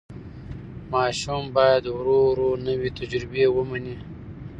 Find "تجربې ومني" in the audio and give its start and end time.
2.99-3.95